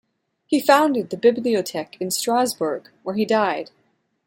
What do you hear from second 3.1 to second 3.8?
he died.